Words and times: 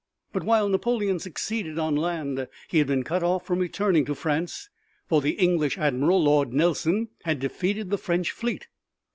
But 0.33 0.41
while 0.43 0.67
Napoleon 0.67 1.19
succeeded 1.19 1.77
on 1.77 1.95
land 1.95 2.47
he 2.67 2.79
had 2.79 2.87
been 2.87 3.03
cut 3.03 3.21
off 3.21 3.45
from 3.45 3.59
returning 3.59 4.03
to 4.05 4.15
France, 4.15 4.67
for 5.07 5.21
the 5.21 5.33
English 5.33 5.77
admiral, 5.77 6.23
Lord 6.23 6.51
Nelson, 6.51 7.09
had 7.23 7.37
defeated 7.39 7.91
the 7.91 7.99
French 7.99 8.31
fleet. 8.31 8.67